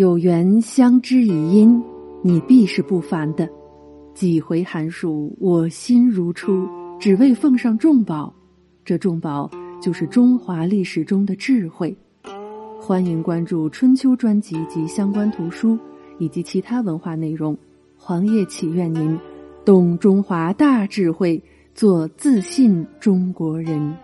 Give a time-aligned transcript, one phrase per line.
[0.00, 1.78] 有缘相知以因，
[2.22, 3.46] 你必是不凡的。
[4.14, 6.66] 几回寒暑，我心如初，
[6.98, 8.34] 只为奉上重宝。
[8.82, 11.94] 这重宝就是中华历史中的智慧。
[12.80, 15.78] 欢迎关注春秋专辑及相关图书，
[16.18, 17.54] 以及其他文化内容。
[17.98, 19.18] 黄叶祈愿您
[19.66, 21.42] 懂中华大智慧，
[21.74, 23.94] 做自信中国人。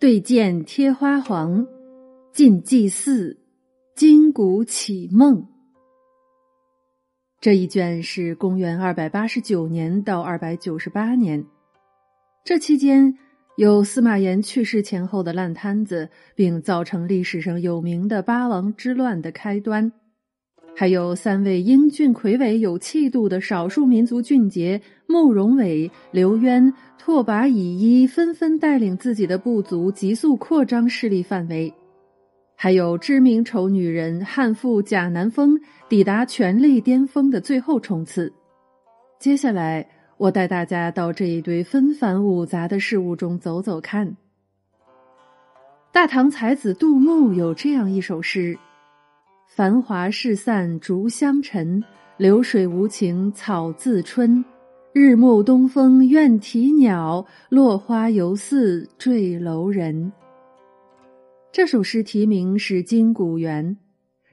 [0.00, 1.66] 对剑贴花黄，
[2.32, 3.36] 进祭祀，
[3.94, 5.46] 金鼓启梦。
[7.38, 11.44] 这一卷是公元二百八十九年到二百九十八年，
[12.46, 13.18] 这期间
[13.58, 19.92] 有司马炎去世前后的烂摊子，并造成历史上有名的八王之乱的开端。
[20.74, 31.74] 还有三位英俊魁伟、有气度的少数民族俊杰慕容伟、刘渊、拓跋以一纷纷带领自己的部族急速扩张势力范围，
[32.56, 38.32] 还有知名丑女人汉妇贾南风抵达权力巅峰的最后冲刺。
[39.18, 44.16] 接下来，我带大家到这一堆纷繁芜杂的事物中走走看。
[45.92, 48.58] 大唐才子杜牧有这样一首诗。
[49.52, 51.82] 繁华事散逐香尘，
[52.16, 54.44] 流水无情草自春。
[54.92, 60.12] 日暮东风怨啼鸟，落花犹似坠楼人。
[61.50, 63.76] 这首诗题名是《金谷园》，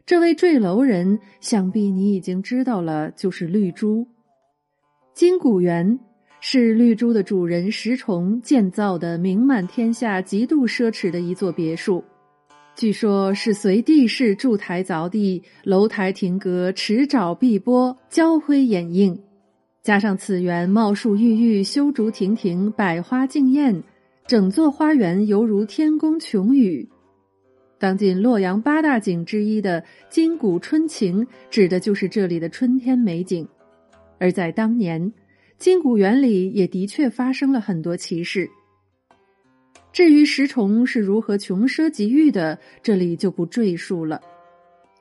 [0.05, 4.07] 这位坠楼人，想必你已经知道了，就是绿珠。
[5.15, 5.99] 金谷园
[6.39, 12.03] 是绿珠的主人石崇建造的，名满天下、极度奢侈的一座别墅。
[12.77, 19.19] 据说，是随地势筑台凿地，楼台亭阁，池沼碧波，交辉掩映。
[19.81, 23.81] 加上此园茂树郁郁，修竹亭亭，百花竞艳，
[24.27, 26.87] 整座花园犹如天宫琼宇。
[27.79, 33.47] 当今洛阳八大景之一的金谷春晴，指的就是这里的春天美景。
[34.19, 35.11] 而在当年，
[35.57, 38.47] 金谷园里也的确发生了很多奇事。
[39.97, 44.21] 至于石崇是如何穷奢极欲的，这里就不赘述了。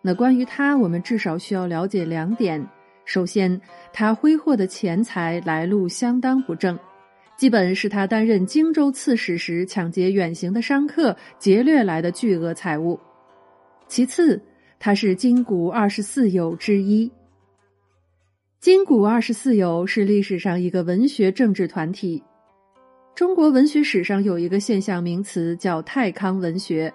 [0.00, 2.66] 那关于他，我们至少需要了解两点：
[3.04, 3.60] 首先，
[3.92, 6.78] 他挥霍的钱财来路相当不正，
[7.36, 12.98] 基本是他担任荆州刺史时抢劫远行的商客劫掠来的巨额财物；
[13.88, 14.40] 其次，
[14.78, 17.12] 他是金谷二十四友之一。
[18.60, 22.22] 金谷二十四友是历史上一个文学政治团体。
[23.16, 26.92] 中国文学史上有一个现象名词叫“太康文学”，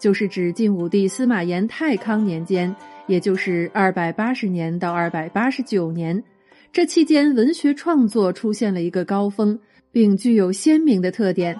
[0.00, 2.74] 就是指晋武帝司马炎太康年间，
[3.06, 6.24] 也就是二百八十年到二百八十九年，
[6.72, 9.58] 这期间文学创作出现了一个高峰，
[9.92, 11.54] 并具有鲜明的特点。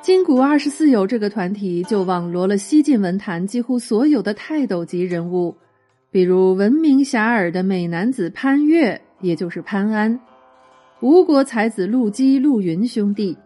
[0.00, 5.52] 金谷二十四友这个团体就网罗了西晋文坛几乎所有的泰斗级人物，
[6.12, 10.20] 比如闻名遐迩的美男子潘岳，也就是潘安。
[11.00, 13.36] 吴国才子陆机、陆云兄弟，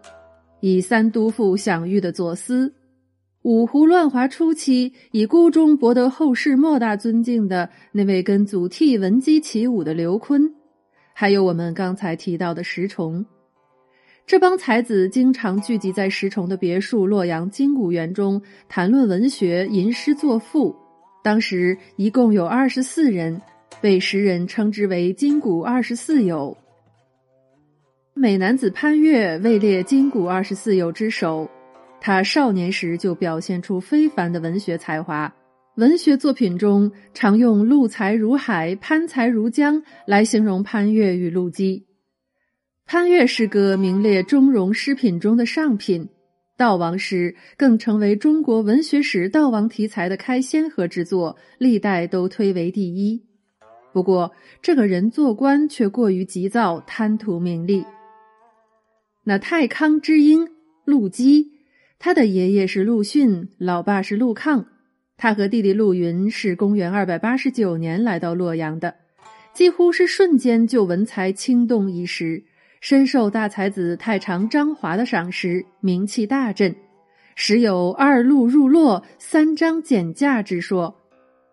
[0.61, 2.73] 以三都赋享誉的左思，
[3.43, 10.53] 五胡乱华初期以孤忠博得后世莫大尊敬的那位跟祖逖闻鸡起舞的刘琨，
[11.13, 13.27] 还有我们刚才提到的石崇，
[14.25, 20.73] 这帮才子经常聚集在石崇的别墅洛阳金谷园中谈论文学、吟诗作赋。
[21.25, 23.43] 当时一共有二十四人，
[23.81, 26.57] 被时人称之为金谷二十四友。
[28.21, 31.49] 美男子潘岳位列金谷二十四友之首，
[32.03, 35.35] 他少年时就表现出非凡的文学才华。
[35.77, 41.87] 文学作品中常用“陆才如海，潘才如江”来形容潘岳与陆机。
[42.85, 46.07] 潘岳诗歌名列中庸诗品中的上品，
[46.59, 53.25] 悼亡诗更成为中国文学史悼亡题材的开先河之作，历代都推为第一。
[53.95, 57.83] 不过，这个人做官却过于急躁，贪图名利。
[59.31, 60.49] 那太康之英
[60.85, 61.53] 陆机，
[62.01, 64.67] 他的爷爷是陆逊，老爸是陆抗。
[65.17, 68.93] 他和弟弟陆云是公元二百八十九年来到洛阳的，
[69.55, 72.43] 几乎是瞬间就文才倾动一时，
[72.81, 76.75] 深受大才子太常张华的赏识，名气大振，
[77.37, 80.97] 时有二陆入洛，三张减价之说。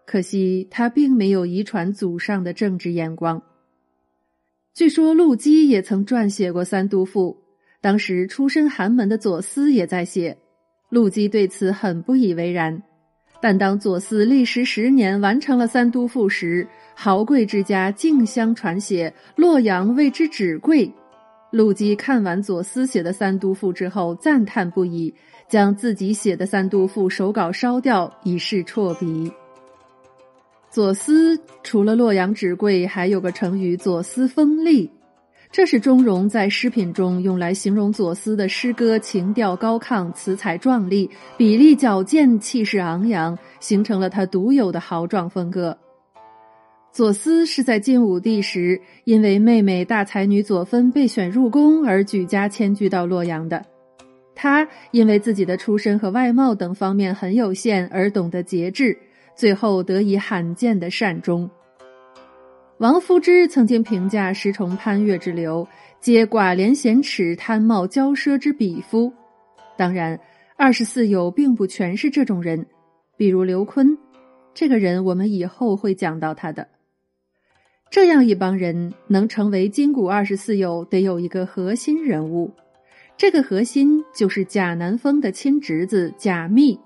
[0.08, 3.44] 可惜他并没有遗传祖上的政治眼光。
[4.74, 7.38] 据说陆机也曾撰写过《三都赋》。
[7.82, 10.38] 当时出身寒门的左思也在写，
[10.90, 12.82] 陆机对此很不以为然。
[13.40, 20.92] 但当左思历时十年完成了《三都赋》时，豪贵之家竞相传写，洛阳为之纸贵。
[21.52, 25.14] 陆机看完左思写的《三都赋》之后，赞叹不已，
[25.48, 29.32] 将自己写的《三都赋》手稿烧掉，以示辍笔。
[30.72, 34.90] 左思除了洛阳纸贵，还有个成语“左思锋利”，
[35.58, 45.76] 这是钟嵘在诗品中用来形容左思的诗歌情调高亢、词采壮丽、笔力矫健、气势昂扬，形成了他独有的豪壮风格。
[46.92, 53.66] 左思是在晋武帝时，因为妹妹大才女左芬被选入宫而举家迁居到洛阳的。
[54.36, 58.96] 他因为自己的出身和外貌等方面很有限，而懂得节制，
[59.36, 61.50] 最后得以罕见的善终。
[62.80, 65.68] 王夫之曾经评价石崇、潘岳之流，
[66.00, 69.12] 皆寡廉鲜耻、贪冒骄奢之鄙夫。
[69.76, 70.20] 当然，
[70.56, 72.68] 二十四友并不全是这种人，
[73.18, 73.98] 比如刘琨，
[74.54, 76.68] 这个人我们以后会讲到他的。
[77.90, 82.54] 这样一帮人能成为金谷二十四友，得有一个核心人物。
[83.18, 86.80] 这个核心就是贾南风的亲侄子贾密。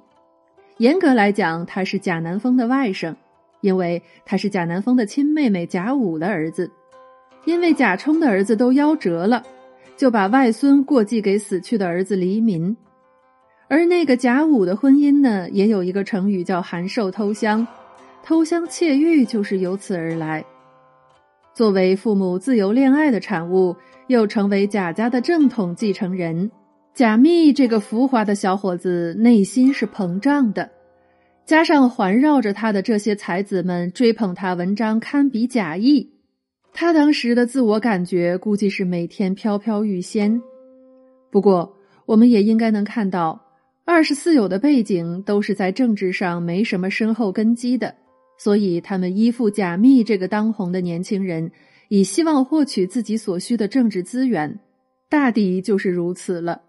[0.78, 3.14] 严格来讲，他是贾南风的外甥，
[3.62, 6.70] 因为他是贾南风的亲妹妹贾武的儿子。
[7.46, 9.42] 因为贾充的儿子都夭折了，
[9.98, 12.76] 就把外孙过继给死去的儿子黎民。
[13.68, 17.66] 而那个贾武的婚姻呢，也有一个成语叫“函授偷香”，
[18.22, 20.46] 偷香窃玉就是由此而来。
[21.54, 23.76] 作为父母自由恋爱的产物，
[24.08, 26.52] 又成为贾家的正统继承人，
[26.94, 30.70] 贾密这个浮华的小伙子内心是膨胀的。
[31.52, 36.10] 加上环绕着他的这些才子们追捧他文章堪比贾谊，
[36.72, 40.42] 他当时的自我感觉估计是每天飘飘欲仙。
[41.30, 41.76] 不过，
[42.06, 43.38] 我们也应该能看到，
[43.84, 47.94] 二十四友的背景都是在政治上没什么深厚根基的。
[48.38, 51.52] 所以，他们依附贾密这个当红的年轻人，
[51.90, 54.58] 以希望获取自己所需的政治资源，
[55.10, 56.62] 大抵就是如此了。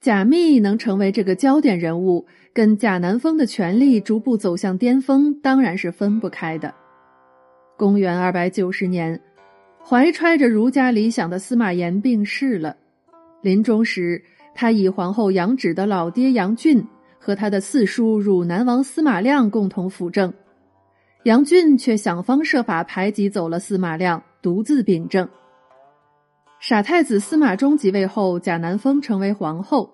[0.00, 2.24] 贾密能成为这个焦点人物，
[2.54, 6.72] 跟贾南风的权力逐步走向巅峰，当然是分不开的。
[7.76, 9.20] 公元二百九十年，
[9.84, 12.74] 怀揣着儒家理想的司马炎病逝了，
[13.42, 14.22] 临终时，
[14.54, 16.84] 他以皇后杨芷的老爹杨俊。
[17.22, 20.32] 和他的四叔汝南王司马亮共同辅政，
[21.24, 25.28] 杨俊却想方设法排挤走了司马亮，独自秉政。
[26.60, 29.90] 傻太子司马衷即位后，贾南风成为皇后。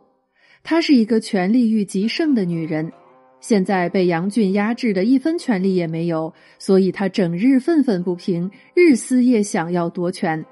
[0.65, 2.93] 她是一个权力欲极盛的女人，
[3.39, 10.45] 现在被杨俊压制的一分权利也没有，所以她整日愤愤不平，日思夜想要夺权。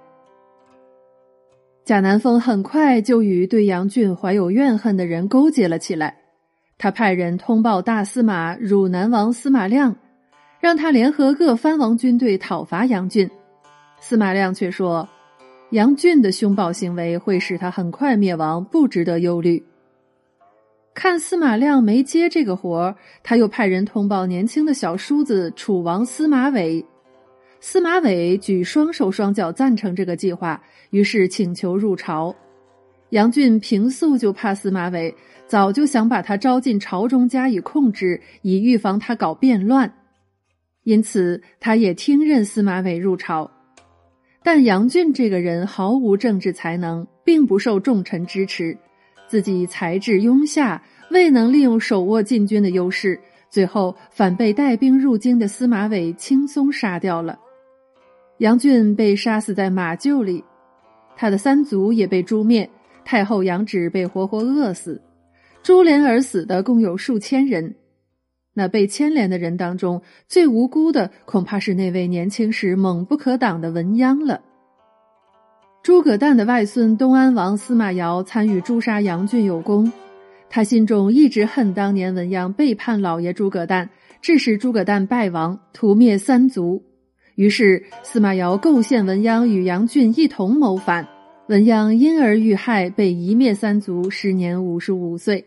[1.84, 6.16] 贾南风很快就与对杨俊怀有怨恨的人勾结了起来。
[6.78, 9.96] 他派人通报大司马汝南王司马亮，
[10.60, 13.28] 让他联合各藩王军队讨伐杨俊。
[14.00, 15.08] 司马亮却说，
[15.74, 19.60] 杨俊的凶暴行为会使他很快灭亡，不值得忧虑。
[20.94, 22.94] 看司马亮没接这个活儿
[23.24, 26.84] 他又派人通报年轻的小叔子楚王司马伟。
[27.58, 32.32] 司马伟举双手双脚赞成这个计划，于是请求入朝。
[33.08, 35.12] 杨俊平素就怕司马伟。
[35.48, 39.92] 早就想把他招进朝中加以控制，以预防他搞变乱，
[40.84, 43.50] 因此他也听任司马伟入朝。
[44.44, 48.76] 但杨俊这个人毫无政治才能，并不受重臣支持，
[49.26, 57.38] 自己才智庸下，未能利用手握禁军的优势，最后反被带兵入京的司马伟轻松杀掉了。
[58.38, 60.44] 杨俊被杀死在马厩里，
[61.16, 62.68] 他的三族也被诛灭，
[63.02, 65.00] 太后杨芷被活活饿死。
[65.62, 67.74] 株连而死的共有数千人，
[68.54, 74.40] 那被牵连的人当中最无辜的，恐怕是那位年轻时猛不可挡的文鸯了。
[75.82, 79.92] 诸葛诞的外孙东安王司马瑶参与诛杀杨俊有功，
[80.48, 83.90] 他心中一直恨当年文鸯背叛老爷诸葛诞，
[84.22, 86.82] 致使诸葛诞败亡，屠灭三族。
[87.34, 91.06] 于是司马瑶构陷文鸯与杨俊一同谋反，
[91.48, 95.44] 文鸯因而遇害，被夷灭三族，时年五十五岁。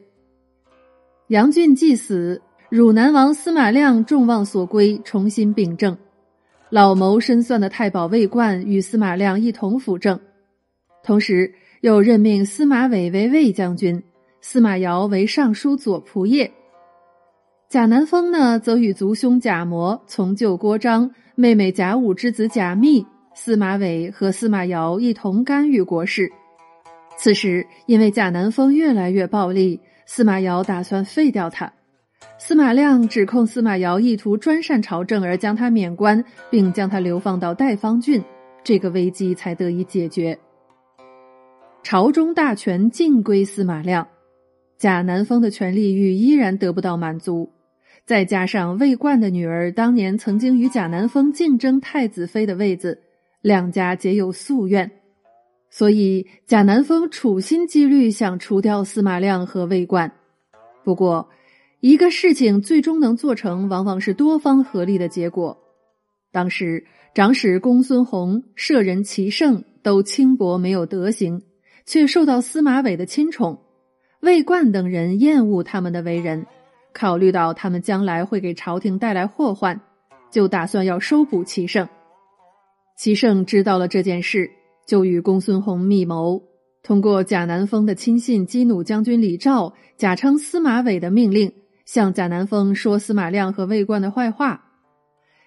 [1.29, 5.97] 杨俊既死，汝南王司马亮众望所归，重新秉政。
[6.69, 10.19] 老谋深算的太保魏冠与司马亮一同辅政，
[11.01, 14.03] 同时又任命司马伟为魏将军，
[14.41, 16.51] 司马瑶为尚书左仆射。
[17.69, 26.29] 贾南风呢，则与族兄贾模从舅郭彰、妹妹贾武之子贾密、司马伟和司马瑶一同干预国事。
[27.17, 29.79] 此时，因为贾南风越来越暴力。
[30.09, 31.73] 司马瑶打算废掉他，
[32.39, 38.23] 司马亮指控司马瑶意图专擅朝政，而将他免官，并将他流放到代方郡，
[38.63, 40.37] 这个危机才得以解决。
[41.83, 44.07] 朝中大权尽归司马亮，
[44.77, 47.49] 贾南风的权力欲依然得不到满足。
[48.05, 53.01] 再加上魏冠的女儿当年曾经与贾南风竞争太子妃的位子，
[53.41, 54.89] 两家皆有夙愿，
[55.69, 60.11] 所以贾南风处心积虑想除掉司马亮和魏冠。
[60.83, 61.29] 不过，
[61.87, 65.57] 一个事情最终能做成，往往是多方合力的结果。
[66.33, 71.41] 当时长史公孙弘、舍人齐胜都轻薄没有德行。
[71.85, 73.61] 却受到司马伟的亲宠，
[74.19, 76.45] 魏冠等人厌恶他们的为人，
[76.93, 79.79] 考虑到他们将来会给朝廷带来祸患，
[80.29, 81.87] 就打算要收捕齐胜。
[82.97, 84.51] 齐胜知道了这件事，
[84.85, 86.43] 就与公孙弘密谋，
[86.83, 91.53] 通过贾南风的亲信激怒将军李肇，假称司马伟的命令，
[91.87, 94.61] 向贾南风说司马亮和魏冠的坏话。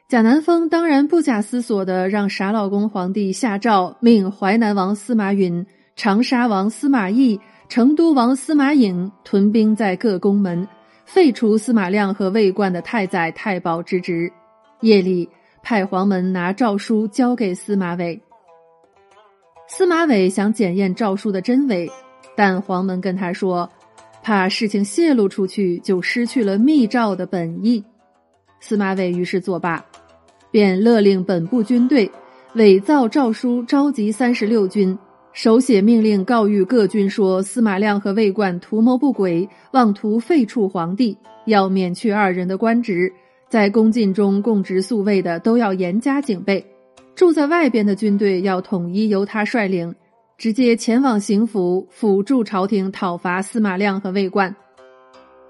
[0.09, 5.65] 贾南风当然不假思索的让傻老公皇帝下诏，命淮南王司马允。
[5.97, 10.67] 长沙王司马懿、成都王司马颖屯兵在各宫门，
[11.05, 14.33] 废除司马亮和魏冠的太宰、太保之职。
[14.81, 15.29] 夜里
[15.63, 18.19] 派黄门拿诏书交给司马伟。
[19.69, 21.91] 司马伟想检验诏书的真伪，
[22.35, 23.71] 但黄门跟他说，
[24.23, 27.83] 怕事情泄露出去，就失去了密诏的本意。
[28.61, 29.85] 司马伟于是作罢，
[30.51, 32.11] 便勒令本部军队
[32.55, 34.99] 伪造诏书，召集三十六军。
[35.33, 43.13] 手写命令告谕各军说：司马亮和魏冠图谋不轨，妄图废黜皇帝，要免去二人的官职。
[43.49, 46.65] 在宫禁中供职宿卫的都要严加警备，
[47.15, 49.95] 住在外边的军队要统一由他率领，
[50.41, 54.57] 直接前往行府辅助朝廷讨伐司马亮和魏冠。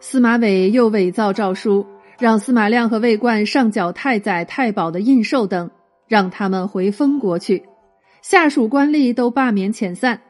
[0.01, 1.87] 司马伟又伪造诏书，
[2.19, 5.71] 让司马亮和魏冠上缴太宰、太保的印绶等，
[6.09, 7.63] 让他们回封国去。
[8.21, 10.21] 下属官吏都罢免遣散，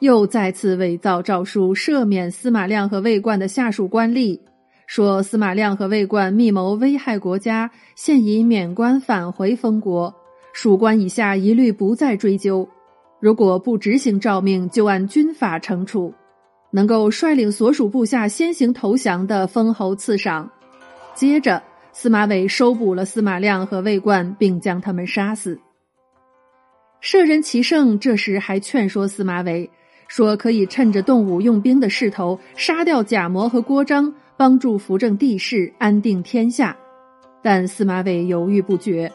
[0.00, 4.40] 又再次伪造诏书赦免司马亮和魏冠的下属官吏，
[4.88, 10.12] 说司马亮和魏冠密谋危害国家，现已免官返回封国，
[10.52, 12.68] 属官以下一律不再追究。
[13.20, 16.12] 如果不执行诏命，就按军法惩处。
[16.70, 20.50] 能够率领所属部下先行投降的，封侯赐赏。
[21.14, 25.58] 接着，司马伟收捕了司马亮和魏冠，并将他们杀死。
[27.00, 29.70] 舍人齐胜这时还劝说司马伟，
[30.08, 36.76] 说可以趁着动武用兵的势头，杀掉贾模和郭璋，帮助扶正帝室，安定天下。
[37.42, 39.10] 但司马伟犹豫不决。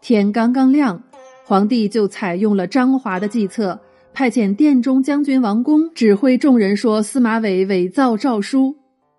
[0.00, 1.02] 天刚刚亮，
[1.46, 3.78] 皇帝就采用了张华的计策，
[4.14, 8.74] 派遣殿中将军王公指挥众人说司马伟伪造诏书，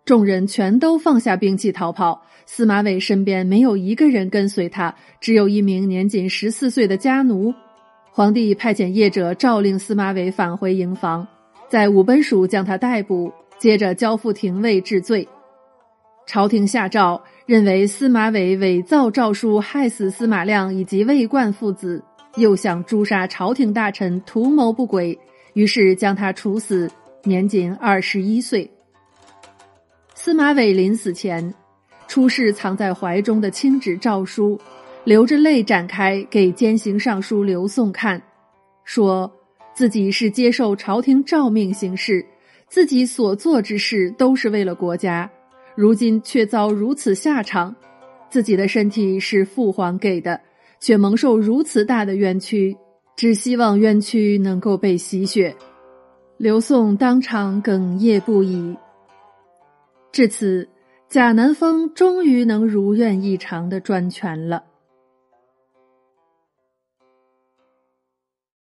[0.06, 2.20] 众人全都放下兵器逃跑。
[2.48, 7.54] 司马伟身边没有一个人跟随他，只有一名年仅十四岁的家奴。
[8.10, 11.28] 皇帝派遣业者诏令司马伟返回营房，
[11.70, 15.28] 在武本署将他逮捕，接着交付廷尉治罪。
[16.26, 22.04] 朝廷下诏认为司马伟伪造诏书，害死司马亮以及魏冠父子，
[22.38, 25.18] 又想诛杀朝廷大臣，图谋不轨，
[25.54, 26.90] 于是将他处死，
[27.24, 28.70] 年仅二十一岁。
[30.14, 31.54] 司马伟临死前，
[32.08, 34.60] 出示藏在怀中的亲纸诏书。
[35.04, 38.20] 流着泪展开给监刑尚书刘宋看，
[38.86, 39.32] 说
[39.76, 42.26] 自己是接受朝廷诏命行事，
[42.68, 45.30] 自己所做之事都是为了国家，
[45.76, 47.76] 如今却遭如此下场，
[48.32, 50.42] 自己的身体是父皇给的，
[50.86, 52.78] 却蒙受如此大的冤屈，
[53.16, 55.56] 只希望冤屈能够被洗雪。
[56.38, 58.78] 刘宋当场哽咽不已。
[60.12, 60.70] 至此，
[61.10, 64.64] 贾南风终于能如愿以偿的专权了。